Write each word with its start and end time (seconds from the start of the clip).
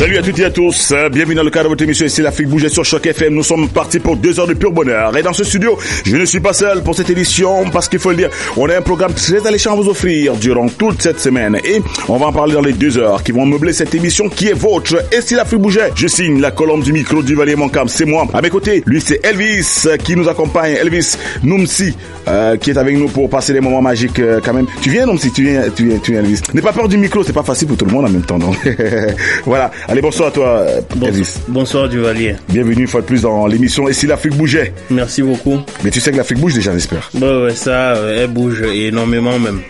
Salut 0.00 0.16
à 0.16 0.22
toutes 0.22 0.38
et 0.38 0.44
à 0.46 0.50
tous, 0.50 0.94
bienvenue 1.12 1.34
dans 1.34 1.42
le 1.42 1.50
cadre 1.50 1.64
de 1.64 1.68
votre 1.68 1.84
émission 1.84 2.06
ici 2.06 2.22
l'Afrique 2.22 2.48
bougeait 2.48 2.70
sur 2.70 2.86
Choc 2.86 3.04
FM. 3.04 3.34
Nous 3.34 3.42
sommes 3.42 3.68
partis 3.68 3.98
pour 3.98 4.16
deux 4.16 4.40
heures 4.40 4.46
de 4.46 4.54
pur 4.54 4.72
bonheur. 4.72 5.14
Et 5.14 5.22
dans 5.22 5.34
ce 5.34 5.44
studio, 5.44 5.76
je 6.06 6.16
ne 6.16 6.24
suis 6.24 6.40
pas 6.40 6.54
seul 6.54 6.82
pour 6.82 6.94
cette 6.94 7.10
édition 7.10 7.68
parce 7.70 7.86
qu'il 7.86 7.98
faut 7.98 8.08
le 8.08 8.16
dire, 8.16 8.30
on 8.56 8.66
a 8.70 8.78
un 8.78 8.80
programme 8.80 9.12
très 9.12 9.46
alléchant 9.46 9.72
à 9.72 9.76
vous 9.76 9.90
offrir 9.90 10.36
durant 10.36 10.70
toute 10.70 11.02
cette 11.02 11.20
semaine. 11.20 11.58
Et 11.66 11.82
on 12.08 12.16
va 12.16 12.28
en 12.28 12.32
parler 12.32 12.54
dans 12.54 12.62
les 12.62 12.72
deux 12.72 12.96
heures 12.96 13.22
qui 13.22 13.32
vont 13.32 13.44
meubler 13.44 13.74
cette 13.74 13.94
émission 13.94 14.30
qui 14.30 14.48
est 14.48 14.54
vôtre. 14.54 15.04
Et 15.12 15.20
si 15.20 15.34
l'Afrique 15.34 15.60
bougeait, 15.60 15.90
je 15.94 16.06
signe 16.06 16.40
la 16.40 16.50
colonne 16.50 16.80
du 16.80 16.94
micro 16.94 17.22
du 17.22 17.34
Valier 17.34 17.56
Moncam, 17.56 17.86
c'est 17.86 18.06
moi. 18.06 18.26
À 18.32 18.40
mes 18.40 18.48
côtés, 18.48 18.82
lui 18.86 19.02
c'est 19.02 19.22
Elvis 19.22 19.86
qui 20.02 20.16
nous 20.16 20.30
accompagne. 20.30 20.76
Elvis 20.80 21.18
Numsi 21.42 21.94
euh, 22.26 22.56
qui 22.56 22.70
est 22.70 22.78
avec 22.78 22.96
nous 22.96 23.08
pour 23.08 23.28
passer 23.28 23.52
des 23.52 23.60
moments 23.60 23.82
magiques 23.82 24.18
euh, 24.18 24.40
quand 24.42 24.54
même. 24.54 24.66
Tu 24.80 24.88
viens 24.88 25.04
Numsi, 25.04 25.30
tu 25.30 25.42
viens, 25.42 25.64
tu 25.68 25.84
viens, 25.84 25.98
tu 25.98 26.12
viens 26.12 26.20
Elvis. 26.22 26.40
N'aie 26.54 26.62
pas 26.62 26.72
peur 26.72 26.88
du 26.88 26.96
micro, 26.96 27.22
c'est 27.22 27.34
pas 27.34 27.42
facile 27.42 27.68
pour 27.68 27.76
tout 27.76 27.84
le 27.84 27.92
monde 27.92 28.06
en 28.06 28.10
même 28.10 28.22
temps. 28.22 28.38
Donc 28.38 28.56
voilà. 29.44 29.70
Allez, 29.90 30.02
bonsoir 30.02 30.28
à 30.28 30.30
toi, 30.30 30.66
Elvis. 31.02 31.38
Bonsoir, 31.48 31.88
Duvalier. 31.88 32.36
Bienvenue 32.48 32.82
une 32.82 32.86
fois 32.86 33.00
de 33.00 33.06
plus 33.06 33.22
dans 33.22 33.48
l'émission 33.48 33.88
Et 33.88 33.92
si 33.92 34.06
l'Afrique 34.06 34.36
bougeait? 34.36 34.72
Merci 34.88 35.20
beaucoup. 35.20 35.58
Mais 35.82 35.90
tu 35.90 35.98
sais 35.98 36.12
que 36.12 36.16
l'Afrique 36.16 36.38
bouge 36.38 36.54
déjà, 36.54 36.72
j'espère. 36.72 37.10
Bah 37.14 37.42
ouais, 37.42 37.56
ça, 37.56 37.96
euh, 37.96 38.22
elle 38.22 38.30
bouge 38.30 38.62
énormément 38.62 39.36
même. 39.40 39.60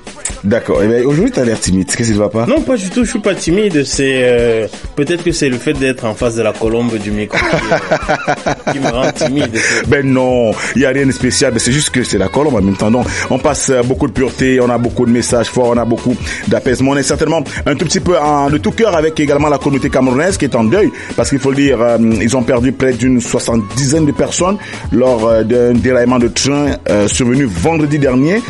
D'accord. 0.42 0.82
Eh 0.82 1.04
aujourd'hui, 1.04 1.30
tu 1.30 1.40
as 1.40 1.44
l'air 1.44 1.60
timide. 1.60 1.86
Qu'est-ce 1.86 2.08
qui 2.08 2.14
ne 2.14 2.22
va 2.22 2.28
pas? 2.30 2.46
Non, 2.46 2.60
pas 2.62 2.76
du 2.76 2.88
tout. 2.88 3.04
Je 3.04 3.10
suis 3.10 3.18
pas 3.18 3.34
timide. 3.34 3.84
C'est 3.84 4.22
euh, 4.24 4.66
peut-être 4.96 5.22
que 5.22 5.32
c'est 5.32 5.48
le 5.48 5.58
fait 5.58 5.74
d'être 5.74 6.04
en 6.04 6.14
face 6.14 6.34
de 6.36 6.42
la 6.42 6.52
colombe 6.52 6.96
du 6.96 7.10
micro 7.10 7.38
qui, 7.38 7.72
euh, 7.72 8.72
qui 8.72 8.78
me 8.78 8.88
rend 8.88 9.12
timide. 9.12 9.58
Ben 9.88 10.06
non, 10.06 10.52
il 10.76 10.82
y 10.82 10.86
a 10.86 10.90
rien 10.90 11.06
de 11.06 11.12
spécial. 11.12 11.52
C'est 11.58 11.72
juste 11.72 11.90
que 11.90 12.04
c'est 12.04 12.18
la 12.18 12.28
colombe 12.28 12.54
en 12.54 12.62
même 12.62 12.76
temps. 12.76 12.90
Donc, 12.90 13.06
on 13.28 13.38
passe 13.38 13.68
euh, 13.70 13.82
beaucoup 13.82 14.06
de 14.06 14.12
pureté, 14.12 14.60
on 14.60 14.70
a 14.70 14.78
beaucoup 14.78 15.04
de 15.04 15.10
messages 15.10 15.48
forts, 15.48 15.72
on 15.74 15.76
a 15.76 15.84
beaucoup 15.84 16.16
d'apaisement. 16.48 16.92
On 16.92 16.96
est 16.96 17.02
certainement 17.02 17.42
un 17.66 17.74
tout 17.74 17.84
petit 17.84 18.00
peu 18.00 18.18
en, 18.18 18.48
de 18.48 18.56
tout 18.56 18.70
cœur 18.70 18.96
avec 18.96 19.20
également 19.20 19.48
la 19.48 19.58
communauté 19.58 19.90
camerounaise 19.90 20.38
qui 20.38 20.46
est 20.46 20.54
en 20.54 20.64
deuil 20.64 20.90
parce 21.16 21.28
qu'il 21.28 21.38
faut 21.38 21.50
le 21.50 21.56
dire, 21.56 21.80
euh, 21.82 21.98
ils 22.20 22.34
ont 22.36 22.42
perdu 22.42 22.72
près 22.72 22.94
d'une 22.94 23.20
soixante-dizaine 23.20 24.06
de 24.06 24.12
personnes 24.12 24.56
lors 24.90 25.26
euh, 25.26 25.42
d'un 25.42 25.72
déraillement 25.72 26.18
de 26.18 26.28
train 26.28 26.70
survenu 27.08 27.44
vendredi 27.44 27.98
dernier. 27.98 28.40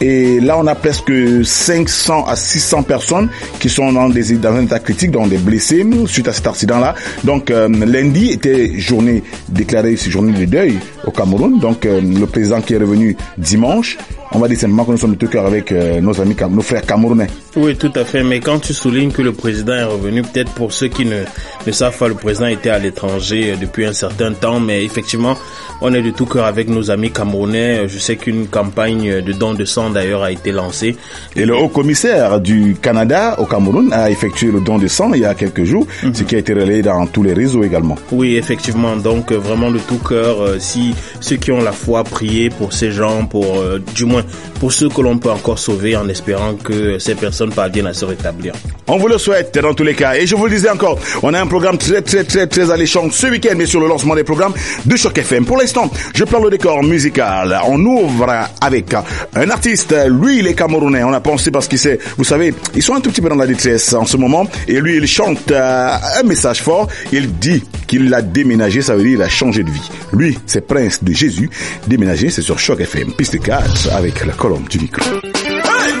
Et 0.00 0.40
là, 0.40 0.56
on 0.58 0.66
a 0.66 0.74
presque 0.74 1.12
500 1.44 2.26
à 2.26 2.36
600 2.36 2.84
personnes 2.84 3.28
qui 3.58 3.68
sont 3.68 3.92
dans, 3.92 4.08
des, 4.08 4.34
dans 4.36 4.52
un 4.52 4.62
état 4.62 4.78
critique, 4.78 5.10
donc 5.10 5.28
des 5.28 5.38
blessés 5.38 5.84
suite 6.06 6.28
à 6.28 6.32
cet 6.32 6.46
accident-là. 6.46 6.94
Donc, 7.24 7.50
euh, 7.50 7.68
lundi 7.68 8.30
était 8.30 8.78
journée 8.78 9.22
déclarée, 9.48 9.96
c'est 9.96 10.10
journée 10.10 10.32
de 10.32 10.44
deuil 10.44 10.78
au 11.04 11.10
Cameroun. 11.10 11.58
Donc, 11.58 11.84
euh, 11.84 12.00
le 12.00 12.26
président 12.26 12.60
qui 12.60 12.74
est 12.74 12.78
revenu 12.78 13.16
dimanche, 13.36 13.98
on 14.32 14.38
va 14.38 14.48
dire 14.48 14.58
simplement 14.58 14.84
que 14.84 14.90
nous 14.92 14.96
sommes 14.98 15.12
de 15.14 15.18
tout 15.18 15.28
cœur 15.28 15.46
avec 15.46 15.72
euh, 15.72 16.00
nos 16.00 16.20
amis, 16.20 16.36
nos 16.50 16.62
frères 16.62 16.82
camerounais. 16.84 17.28
Oui, 17.56 17.76
tout 17.76 17.92
à 17.94 18.04
fait. 18.04 18.22
Mais 18.22 18.40
quand 18.40 18.58
tu 18.60 18.72
soulignes 18.74 19.10
que 19.12 19.22
le 19.22 19.32
président 19.32 19.72
est 19.74 19.84
revenu, 19.84 20.22
peut-être 20.22 20.52
pour 20.52 20.72
ceux 20.72 20.88
qui 20.88 21.04
ne, 21.04 21.22
ne 21.66 21.72
savent 21.72 21.96
pas, 21.96 22.08
le 22.08 22.14
président 22.14 22.46
était 22.46 22.70
à 22.70 22.78
l'étranger 22.78 23.54
depuis 23.60 23.86
un 23.86 23.92
certain 23.92 24.32
temps, 24.32 24.60
mais 24.60 24.84
effectivement, 24.84 25.36
on 25.80 25.94
est 25.94 26.02
de 26.02 26.10
tout 26.10 26.26
cœur 26.26 26.44
avec 26.44 26.68
nos 26.68 26.90
amis 26.90 27.10
camerounais. 27.10 27.88
Je 27.88 27.98
sais 27.98 28.16
qu'une 28.16 28.46
campagne 28.48 29.22
de 29.22 29.32
don 29.32 29.54
de 29.54 29.64
sang 29.64 29.90
d'ailleurs 29.90 30.22
a 30.22 30.32
été 30.32 30.52
lancée. 30.52 30.96
Et 31.36 31.44
le 31.46 31.56
haut 31.56 31.68
commissaire 31.68 32.40
du 32.40 32.76
Canada 32.80 33.36
au 33.38 33.44
Cameroun 33.46 33.92
a 33.92 34.10
effectué 34.10 34.50
le 34.50 34.60
don 34.60 34.78
de 34.78 34.86
sang 34.88 35.12
il 35.14 35.20
y 35.20 35.24
a 35.24 35.34
quelques 35.34 35.64
jours, 35.64 35.86
Mhm. 36.02 36.14
ce 36.14 36.22
qui 36.24 36.34
a 36.34 36.38
été 36.38 36.52
relayé 36.52 36.82
dans 36.82 37.06
tous 37.06 37.22
les 37.22 37.32
réseaux 37.32 37.62
également. 37.64 37.96
Oui, 38.12 38.36
effectivement. 38.36 38.96
Donc 38.96 39.32
euh, 39.32 39.36
vraiment 39.36 39.70
de 39.70 39.78
tout 39.78 39.98
cœur, 39.98 40.42
euh, 40.42 40.56
si 40.58 40.94
ceux 41.20 41.36
qui 41.36 41.50
ont 41.52 41.62
la 41.62 41.72
foi 41.72 42.04
prier 42.04 42.50
pour 42.50 42.72
ces 42.72 42.90
gens, 42.92 43.24
pour 43.26 43.58
euh, 43.58 43.80
du 43.94 44.04
moins 44.04 44.17
pour 44.60 44.72
ceux 44.72 44.88
que 44.88 45.00
l'on 45.00 45.18
peut 45.18 45.30
encore 45.30 45.58
sauver, 45.58 45.96
en 45.96 46.08
espérant 46.08 46.54
que 46.54 46.98
ces 46.98 47.14
personnes 47.14 47.52
parviennent 47.52 47.86
à 47.86 47.94
se 47.94 48.04
rétablir. 48.04 48.52
On 48.86 48.96
vous 48.96 49.08
le 49.08 49.18
souhaite 49.18 49.58
dans 49.58 49.74
tous 49.74 49.84
les 49.84 49.94
cas. 49.94 50.14
Et 50.14 50.26
je 50.26 50.34
vous 50.34 50.46
le 50.46 50.50
disais 50.52 50.70
encore, 50.70 50.98
on 51.22 51.34
a 51.34 51.40
un 51.40 51.46
programme 51.46 51.78
très 51.78 52.02
très 52.02 52.24
très 52.24 52.46
très 52.46 52.70
alléchant 52.70 53.08
ce 53.10 53.26
week-end, 53.26 53.54
mais 53.56 53.66
sur 53.66 53.80
le 53.80 53.88
lancement 53.88 54.14
des 54.14 54.24
programmes 54.24 54.54
de 54.84 54.96
Choc 54.96 55.18
FM. 55.18 55.44
Pour 55.44 55.58
l'instant, 55.58 55.90
je 56.14 56.24
parle 56.24 56.44
le 56.44 56.50
décor 56.50 56.82
musical. 56.82 57.58
On 57.66 57.84
ouvre 57.84 58.32
avec 58.60 58.94
un 59.34 59.50
artiste, 59.50 59.94
lui 60.08 60.40
il 60.40 60.46
est 60.46 60.54
camerounais. 60.54 61.04
On 61.04 61.12
a 61.12 61.20
pensé 61.20 61.50
parce 61.50 61.68
qu'il 61.68 61.78
sait, 61.78 61.98
vous 62.16 62.24
savez, 62.24 62.54
ils 62.74 62.82
sont 62.82 62.94
un 62.94 63.00
tout 63.00 63.10
petit 63.10 63.20
peu 63.20 63.28
dans 63.28 63.36
la 63.36 63.46
détresse 63.46 63.92
en 63.92 64.06
ce 64.06 64.16
moment. 64.16 64.46
Et 64.66 64.80
lui 64.80 64.96
il 64.96 65.06
chante 65.06 65.50
euh, 65.50 65.96
un 66.20 66.22
message 66.22 66.62
fort. 66.62 66.88
Il 67.12 67.38
dit 67.38 67.62
qu'il 67.86 68.12
a 68.14 68.22
déménagé, 68.22 68.82
ça 68.82 68.94
veut 68.96 69.02
dire 69.02 69.12
il 69.12 69.22
a 69.22 69.28
changé 69.28 69.62
de 69.62 69.70
vie. 69.70 69.90
Lui, 70.12 70.38
c'est 70.46 70.66
Prince 70.66 71.02
de 71.02 71.12
Jésus. 71.12 71.50
Déménager, 71.86 72.30
c'est 72.30 72.42
sur 72.42 72.58
Choc 72.58 72.80
FM. 72.80 73.12
Piste 73.12 73.40
4 73.40 73.92
avec 73.92 74.07
la 74.26 74.32
colombe 74.32 74.66
du 74.68 74.78
micro. 74.78 75.02
Hey, 75.02 75.92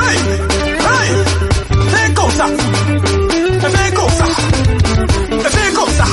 hey, 0.00 0.18
hey, 0.80 1.08
fais 1.90 2.14
comme 2.14 2.30
ça, 2.30 2.46
fais 3.60 3.94
comme 3.94 4.10
ça, 4.10 4.24
fais 5.50 5.72
comme 5.74 5.90
ça. 5.90 6.04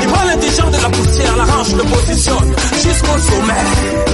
Il 0.00 0.06
prend 0.06 0.24
l'intelligence 0.26 0.76
de 0.76 0.82
la 0.82 0.88
poussière, 0.90 1.36
l'arrange, 1.36 1.74
le 1.74 1.82
positionne 1.82 2.54
jusqu'au 2.82 3.18
sommet. 3.18 4.05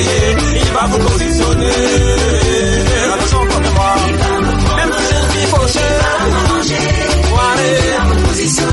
Il 0.00 0.72
va 0.72 0.86
vous 0.86 0.98
positionner. 0.98 1.70
Chante 3.30 3.52
avec 3.52 3.74
moi. 3.74 3.94
Même 4.76 4.92
si 4.98 5.04
je 5.14 5.20
suis 5.38 5.46
fauché, 5.46 5.86
foiré, 7.28 7.70
même 8.08 8.34
si 8.34 8.44
je 8.44 8.50
suis 8.50 8.64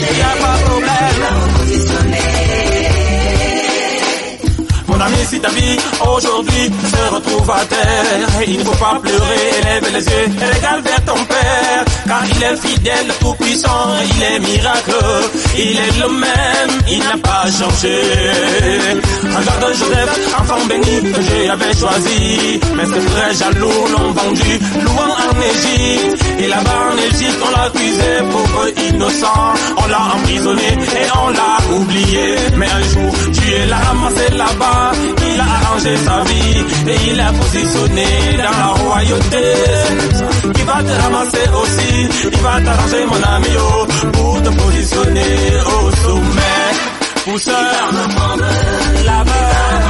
il 0.00 0.14
n'y 0.14 0.22
a 0.22 0.34
pas 0.40 0.56
de 0.56 0.62
problème. 0.64 1.24
Mon 4.86 5.00
ami, 5.00 5.16
si 5.28 5.40
ta 5.40 5.48
vie 5.50 5.78
aujourd'hui 6.16 6.70
se 6.92 7.14
retrouve 7.14 7.50
à 7.50 7.64
terre, 7.66 8.42
il 8.46 8.58
ne 8.58 8.64
faut 8.64 8.76
pas 8.76 8.98
pleurer, 9.00 9.42
élève 9.60 9.86
les 9.92 10.04
yeux 10.04 10.28
et 10.40 10.56
regarde 10.56 10.82
vers 10.82 11.04
ton 11.04 11.24
Père, 11.24 11.84
car 12.08 12.24
il 12.24 12.42
est 12.42 12.56
fidèle, 12.56 13.08
tout-puissant, 13.20 13.84
il 14.10 14.22
est 14.22 14.38
miraculeux, 14.40 15.24
il 15.56 15.76
est 15.76 15.94
le 16.00 16.08
même, 16.08 16.72
il 16.90 16.98
n'a 16.98 17.16
pas 17.22 17.44
changé. 17.58 17.96
Regarde 19.36 19.74
Joseph, 19.78 20.12
enfant 20.40 20.66
béni 20.68 21.12
que 21.12 21.50
avait 21.50 21.76
choisi, 21.76 22.60
mais 22.76 22.86
ses 22.86 23.00
frères 23.08 23.34
jaloux 23.34 23.86
l'ont 23.92 24.12
vendu, 24.12 24.58
loin 24.84 25.10
en 25.28 25.36
Égypte, 25.52 26.24
et 26.40 26.48
là-bas 26.48 26.80
en 26.92 26.96
Égypte 26.96 27.40
on 27.46 27.50
l'a 27.50 27.64
accusé 27.64 28.10
pauvre 28.30 28.66
innocent, 28.88 29.54
l'a 29.88 30.02
emprisonné 30.16 30.68
et 31.02 31.08
on 31.24 31.28
l'a 31.30 31.76
oublié, 31.78 32.26
mais 32.56 32.66
un 32.66 32.82
jour 32.92 33.12
Dieu 33.32 33.58
l'a 33.68 33.78
ramassé 33.78 34.28
là-bas, 34.36 34.92
il 35.26 35.38
il 35.38 35.40
a 35.40 35.44
arrangé 35.44 35.96
sa 35.96 36.20
vie 36.24 36.92
et 36.92 37.10
il 37.10 37.20
a 37.20 37.32
positionné 37.32 38.06
dans 38.38 38.58
la 38.58 38.66
royauté. 38.82 39.44
Il 40.56 40.64
va 40.64 40.82
te 40.82 41.02
ramasser 41.02 41.46
aussi, 41.62 42.08
il 42.32 42.38
va 42.40 42.60
t'arranger 42.60 43.04
mon 43.06 43.22
ami 43.34 43.52
oh, 43.56 43.86
pour 44.12 44.42
te 44.42 44.48
positionner 44.48 45.32
au 45.64 45.90
sommet. 46.02 46.68
Pousseur, 47.24 47.92
laveur, 49.04 49.87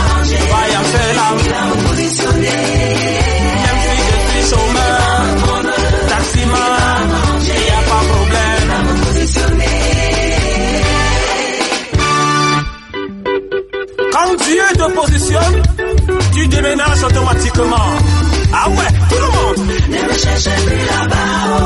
Ah 17.60 18.68
ouais, 18.70 18.92
tout 19.10 19.16
le 19.16 19.30
monde. 19.36 19.60
Ne 19.88 20.00
me 20.06 20.18
cherchez 20.18 20.56
plus 20.64 20.86
là-bas, 20.86 21.32
oh. 21.50 21.56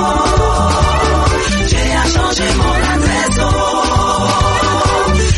J'ai 1.69 1.93
à 1.93 2.05
changer 2.05 2.51
mon 2.57 2.75
adresse, 2.95 3.39
oh. 3.41 3.47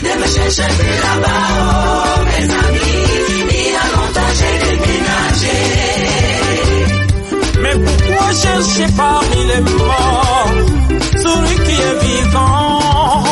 Ne 0.05 0.13
me 0.21 0.27
cherchez 0.27 0.69
plus 0.79 0.97
là-bas, 1.03 1.45
oh. 1.59 2.23
Mes 2.27 2.47
amis, 2.55 3.03
il 3.51 3.57
y 3.57 3.75
a 3.75 3.87
longtemps 3.95 4.33
j'ai 4.39 4.55
déménagé. 4.65 5.59
Mais 7.63 7.75
pourquoi 7.85 8.27
chercher 8.33 8.87
parmi 8.97 9.41
les 9.47 9.61
morts 9.61 10.53
celui 11.23 11.57
qui 11.65 11.77
est 11.83 11.99
vivant? 12.05 13.25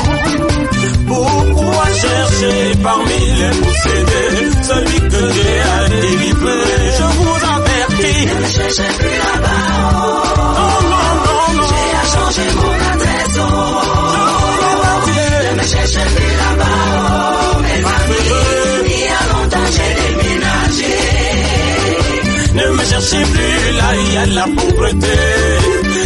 Pourquoi 1.06 1.84
chercher 2.00 2.58
parmi 2.82 3.20
les 3.38 3.54
possédés 3.60 4.50
celui 4.62 4.98
que 5.08 5.22
Dieu 5.32 5.60
a 5.62 5.88
délivré 5.88 6.60
Je 8.22 8.28
vous 8.28 8.34
avertis. 8.34 8.34
Ne 8.34 8.34
me 8.34 8.46
cherchez 8.46 8.90
plus 8.98 9.16
là-bas, 9.18 9.64
oh. 9.94 10.20
J'ai 11.68 11.88
à 11.96 12.04
changer 12.14 12.48
mon 12.56 12.74
adresse, 12.92 13.36
oh. 13.38 13.44
Je 15.06 15.12
avertis. 15.12 15.26
Ne 15.44 15.52
me 15.56 15.64
cherchez 15.66 16.06
plus 16.14 16.34
là-bas, 16.42 16.78
oh. 16.94 17.60
Mes 17.62 17.80
amis, 17.96 18.26
il 18.86 19.00
y 19.00 19.08
a 19.08 19.22
longtemps 19.32 19.70
j'ai 19.74 19.90
déménagé. 20.00 20.94
Ne 22.54 22.66
me 22.76 22.84
cherchez 22.84 23.24
plus 23.32 23.62
là 23.76 23.88
où 23.92 24.00
il 24.00 24.12
y 24.12 24.16
a 24.16 24.26
la 24.26 24.44
pauvreté. 24.44 25.18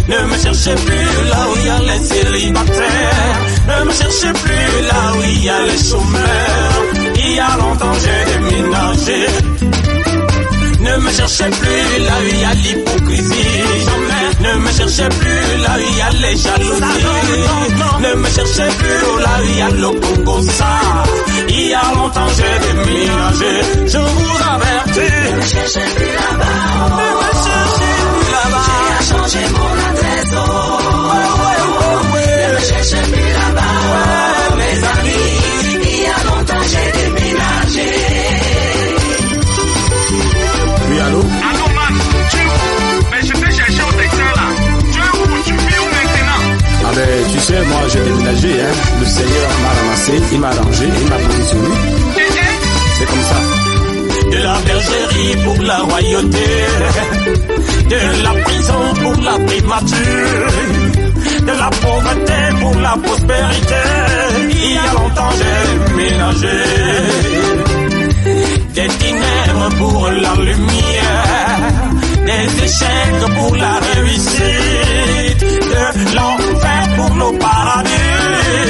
Ne 0.09 0.19
me 0.27 0.37
cherchez 0.39 0.75
plus 0.87 1.09
là 1.31 1.41
où 1.49 1.57
il 1.57 1.67
y 1.67 1.69
a 1.69 1.79
les 1.81 2.01
célibataires. 2.05 3.39
Ne 3.69 3.85
me 3.85 3.93
cherchez 3.93 4.33
plus 4.33 4.69
là 4.87 5.01
où 5.17 5.23
il 5.25 5.45
y 5.45 5.49
a 5.49 5.61
les 5.63 5.79
chômeurs. 5.85 6.83
Il 7.17 7.33
y 7.35 7.39
a 7.41 7.57
longtemps 7.57 7.97
j'ai 8.03 8.25
déménagé. 8.33 9.27
Ne 10.97 11.03
me 11.03 11.11
cherchez 11.11 11.45
plus 11.51 12.05
là 12.07 12.15
où 12.23 12.27
il 12.27 12.41
y 12.41 12.45
a 12.45 12.55
l'hypocrisie. 12.55 13.29
Jamais. 13.85 14.49
Ne 14.49 14.59
me 14.61 14.71
cherchez 14.71 15.09
plus 15.11 15.63
là 15.63 15.77
où 15.77 15.81
il 15.81 15.97
y 15.97 16.01
a 16.01 16.11
les 16.11 16.37
jalousies. 16.39 17.05
Ne 18.01 18.15
me 18.15 18.29
cherchez 18.29 18.77
plus 18.79 19.21
là 19.21 19.29
où 19.39 19.45
il 19.45 19.59
y 19.59 19.61
a 19.61 19.69
le 19.69 20.51
ça. 20.53 21.05
Il 21.51 21.69
y 21.69 21.75
a 21.75 21.83
longtemps 21.95 22.29
j'ai 22.37 22.55
déménagé. 22.67 23.53
Je 23.87 23.99
vous 23.99 24.37
avertis. 24.55 25.01
Ne 25.01 25.37
me 25.37 25.43
cherchez 25.43 25.87
plus 25.97 26.13
là-bas, 26.15 26.47
oh. 26.81 26.97
Ne 26.97 27.09
me 27.13 27.33
cherchez 27.45 27.93
plus 28.17 28.33
là-bas. 28.33 28.87
J'ai 29.29 29.39
à 29.39 29.49
mon 29.51 29.73
adresse, 29.91 30.33
C'est 52.99 53.07
comme 53.07 53.23
ça. 53.23 53.41
De 54.31 54.39
la 54.43 54.59
bergerie 54.61 55.37
pour 55.45 55.63
la 55.65 55.79
royauté, 55.79 56.49
de 57.89 58.23
la 58.23 58.33
prison 58.43 58.83
pour 59.03 59.17
la 59.23 59.33
primature, 59.47 60.53
de 61.43 61.53
la 61.59 61.71
pauvreté 61.83 62.41
pour 62.61 62.75
la 62.81 62.97
prospérité. 63.03 63.83
Il 64.51 64.73
y 64.73 64.79
a 64.79 64.93
longtemps 64.95 65.35
j'ai 65.39 65.95
ménagé 65.97 66.59
des 68.75 68.89
ténèbres 68.89 69.69
pour 69.79 70.09
la 70.11 70.35
lumière, 70.35 71.63
des 72.27 72.65
échecs 72.65 73.35
pour 73.37 73.57
la 73.57 73.75
réussite, 73.95 75.41
de 75.41 76.15
l'enfer 76.15 76.83
pour 76.97 77.15
le 77.17 77.39
paradis. 77.39 78.66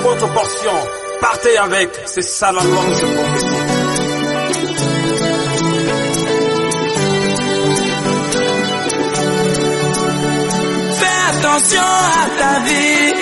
Votre 0.00 0.32
portion. 0.32 0.72
Partez 1.20 1.58
avec, 1.58 1.90
c'est 2.06 2.22
ça 2.22 2.52
la 2.52 2.62
longue 2.62 3.00
prophétie. 3.16 3.46
Fais 10.98 11.18
attention 11.30 11.82
à 11.82 12.26
ta 12.40 12.54
vie, 12.66 13.12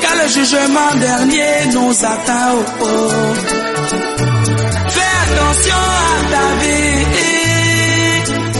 car 0.00 0.14
le 0.22 0.26
jugement 0.28 0.92
dernier 0.98 1.52
nous 1.74 1.92
oh. 1.92 3.08
Fais 4.94 5.14
attention 5.24 5.82
à 6.06 6.16
ta 6.32 6.46
vie, 6.62 7.04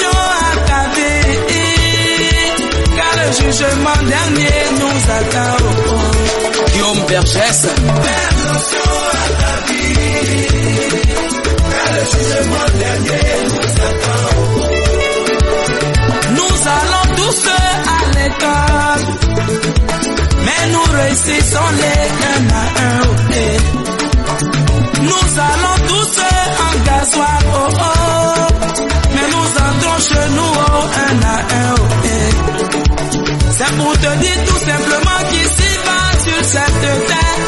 le 3.39 3.51
jugement 3.51 4.01
dernier 4.07 4.59
nous 4.79 4.99
attend. 5.19 5.55
Oh, 5.59 5.65
oh. 5.87 6.69
Guillaume 6.71 7.01
Bergès. 7.07 7.61
Fais 7.61 8.19
attention 8.27 8.89
à 9.11 9.25
ta 9.39 9.53
vie. 9.67 10.47
Car 11.71 11.89
le 11.95 12.03
jugement 12.11 12.69
dernier 12.83 13.27
nous 13.47 13.69
attend. 13.87 14.31
Nous 16.37 16.55
allons 16.77 17.05
tous 17.15 17.41
à 17.47 17.99
l'école. 18.15 19.03
Mais 20.45 20.61
nous 20.71 20.87
réussissons 20.99 21.69
les 21.79 22.03
un 22.31 22.43
à 22.53 22.65
un. 22.87 23.03
Nous 25.01 25.27
allons 25.49 25.77
tous 25.87 26.13
en 26.65 26.73
gasoil. 26.85 27.43
Oh, 27.53 27.69
oh. 27.79 28.20
Pour 33.77 33.93
te 33.93 34.17
dire 34.17 34.43
tout 34.45 34.57
simplement 34.57 35.19
qu'ici 35.29 35.69
bas 35.85 36.11
sur 36.25 36.43
cette 36.45 37.07
terre, 37.07 37.39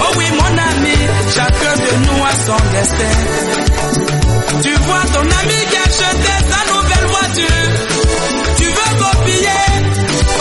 oh 0.00 0.12
oui 0.16 0.24
mon 0.32 0.52
ami, 0.58 0.96
chacun 1.34 1.74
de 1.76 1.92
nous 2.06 2.24
a 2.24 2.32
son 2.46 2.60
destin. 2.72 3.12
Tu 4.62 4.72
vois 4.86 5.04
ton 5.12 5.20
ami 5.20 5.58
qui 5.70 5.76
a 5.76 5.82
acheté 5.82 6.34
sa 6.50 6.60
nouvelle 6.72 7.06
voiture. 7.08 8.09